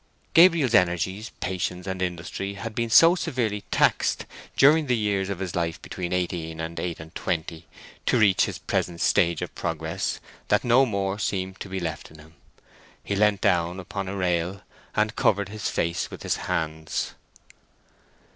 [0.33, 4.25] Gabriel's energies, patience, and industry had been so severely taxed
[4.57, 7.67] during the years of his life between eighteen and eight and twenty,
[8.07, 12.17] to reach his present stage of progress that no more seemed to be left in
[12.17, 12.33] him.
[13.03, 14.61] He leant down upon a rail,
[14.95, 17.13] and covered his face with his hands.